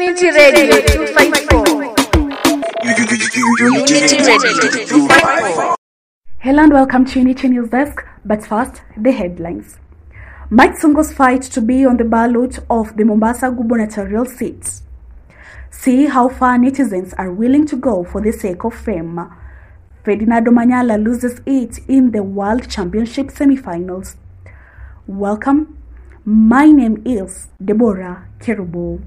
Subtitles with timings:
[0.00, 1.68] Unity Radio 254.
[3.86, 4.52] Unity Radio
[4.86, 5.76] 254.
[6.38, 9.76] Hello and welcome to Unity News Desk, but first, the headlines.
[10.48, 14.80] Mike Sonko's fight to be on the ballot of the Mombasa gubernatorial seat.
[15.68, 19.20] See how far netizens are willing to go for the sake of fame.
[20.02, 24.16] Ferdinand Omanyala loses it in the World Championship semi-finals.
[25.06, 25.76] Welcome.
[26.24, 29.02] My name is Deborah Kerubo.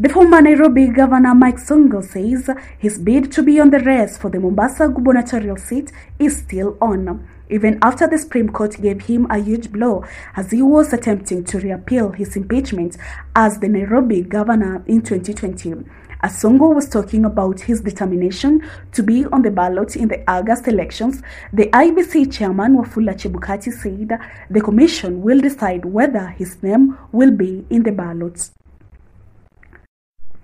[0.00, 2.48] The former Nairobi Governor Mike Sonko says
[2.78, 5.90] his bid to be on the race for the Mombasa gubernatorial seat
[6.20, 10.04] is still on, even after the Supreme Court gave him a huge blow
[10.36, 12.96] as he was attempting to reappeal his impeachment
[13.34, 15.84] as the Nairobi governor in 2020.
[16.20, 18.62] As Sonko was talking about his determination
[18.92, 24.16] to be on the ballot in the August elections, the IEBC chairman Wafula Chebukati said
[24.48, 28.50] the commission will decide whether his name will be in the ballot.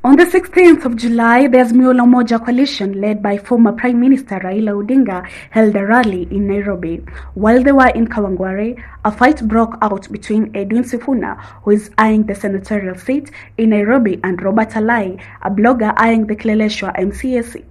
[0.06, 4.38] On the 16th of July, the Azimio la Umoja coalition led by former Prime Minister
[4.38, 6.96] Raila Odinga held a rally in Nairobi.
[7.32, 12.24] While they were in Kawangware, a fight broke out between Edwin Sifuna, who is eyeing
[12.24, 17.64] the senatorial seat in Nairobi, and Robert Alai, a blogger eyeing the Kileleshwa MCA seat.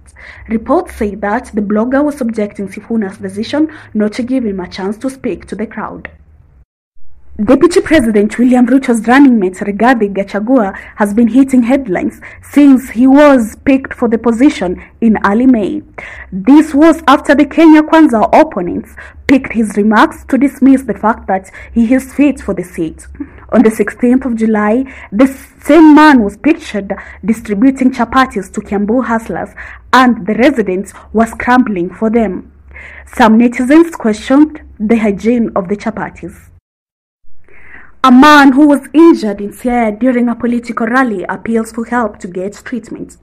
[0.48, 4.96] Reports say that the blogger was subjecting Sifuna's decision not to give him a chance
[4.96, 6.10] to speak to the crowd.
[7.42, 13.56] Deputy President William Ruto's running mate Rigathi Gachagua has been hitting headlines since he was
[13.64, 15.82] picked for the position in early May.
[16.30, 18.94] This was after the Kenya Kwanza opponents
[19.26, 23.08] picked his remarks to dismiss the fact that he is fit for the seat.
[23.48, 25.26] On the 16th of July, the
[25.60, 26.92] same man was pictured
[27.24, 29.50] distributing chapatis to Kiambu hustlers
[29.92, 32.52] and the residents were scrambling for them.
[33.12, 36.53] Some netizens questioned the hygiene of the chapatis.
[38.06, 42.28] A man who was injured in Siaya during a political rally appeals for help to
[42.28, 43.16] get treatment.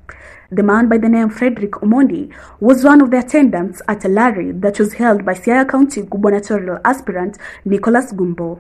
[0.50, 4.52] The man by the name Frederick Omondi was one of the attendants at a rally
[4.54, 8.60] that was held by Siaya County gubernatorial aspirant Nicholas Gumbo.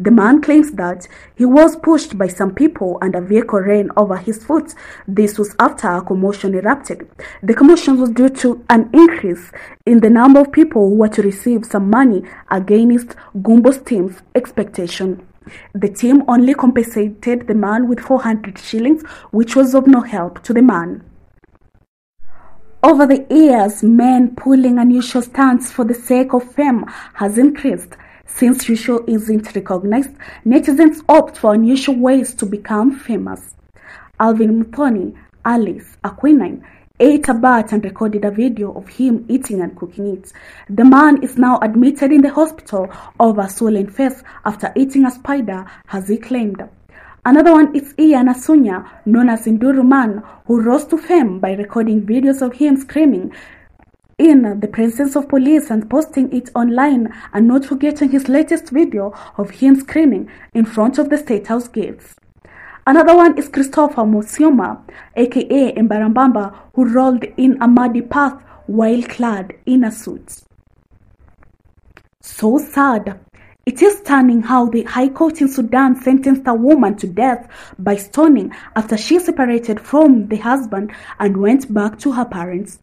[0.00, 1.06] The man claims that
[1.36, 4.74] he was pushed by some people and a vehicle ran over his foot.
[5.06, 7.08] This was after a commotion erupted.
[7.44, 9.52] The commotion was due to an increase
[9.86, 15.24] in the number of people who were to receive some money against Gumbo's team's expectation.
[15.74, 20.52] The team only compensated the man with 400 shillings, which was of no help to
[20.52, 21.02] the man.
[22.82, 27.96] Over the years, men pulling unusual stunts for the sake of fame has increased.
[28.26, 30.12] Since usual isn't recognized,
[30.46, 33.54] netizens opt for unusual ways to become famous.
[34.18, 35.14] Alvin Muthoni,
[35.44, 36.64] Alice, a quinine,
[37.00, 40.32] ate a bat and recorded a video of him eating and cooking it.
[40.68, 42.88] The man is now admitted in the hospital
[43.18, 46.62] over a swollen face after eating a spider, as he claimed.
[47.24, 52.02] Another one is Ian Asunya, known as Induru Man, who rose to fame by recording
[52.02, 53.32] videos of him screaming
[54.18, 59.14] in the presence of police and posting it online, and not forgetting his latest video
[59.38, 62.16] of him screaming in front of the State House gates.
[62.90, 64.82] Another one is Christopher Musioma,
[65.14, 70.40] aka Mbarambamba, who rolled in a muddy path while clad in a suit.
[72.20, 73.20] So sad.
[73.64, 77.46] It is stunning how the High Court in Sudan sentenced a woman to death
[77.78, 80.90] by stoning after she separated from the husband
[81.20, 82.80] and went back to her parents.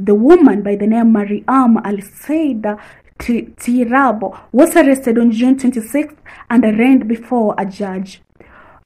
[0.00, 2.78] The woman by the name Mariam Al Saida
[3.18, 6.16] Tirabo was arrested on June 26th
[6.48, 8.22] and arraigned before a judge.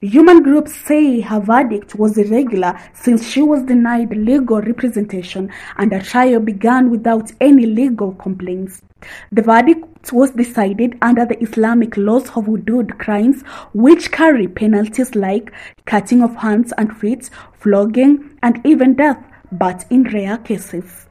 [0.01, 5.99] Human groups say her verdict was irregular since she was denied legal representation and her
[5.99, 8.81] trial began without any legal complaints.
[9.33, 13.41] The verdict was decided under the Islamic laws of hudud crimes,
[13.73, 15.51] which carry penalties like
[15.83, 17.29] cutting of hands and feet,
[17.59, 19.21] flogging, and even death,
[19.51, 21.08] but in rare cases.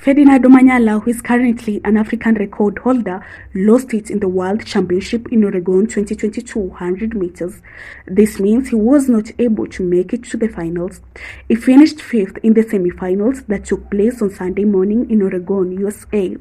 [0.00, 3.22] Ferdinand Omanyala, who is currently an African record holder,
[3.54, 7.60] lost it in the World Championship in Oregon 2022 100 meters.
[8.06, 11.02] This means he was not able to make it to the finals.
[11.48, 16.34] He finished fifth in the semi-finals that took place on Sunday morning in Oregon, USA.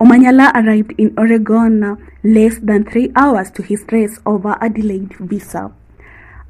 [0.00, 5.74] Omanyala arrived in Oregon less than three hours to his race over a delayed visa.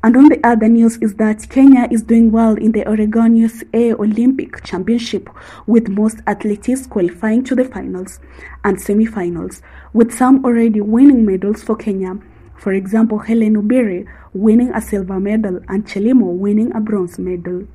[0.03, 3.93] And on the other news is that Kenya is doing well in the Oregon USA
[3.93, 5.29] Olympic Championship
[5.67, 8.19] with most athletes qualifying to the finals
[8.65, 9.61] and semi-finals,
[9.93, 12.19] with some already winning medals for Kenya.
[12.57, 17.67] For example, Helen Obiri winning a silver medal and Chelimo winning a bronze medal.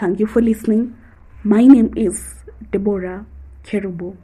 [0.00, 0.96] Thank you for listening.
[1.44, 2.34] My name is
[2.72, 3.24] Deborah
[3.62, 4.16] Kerubo.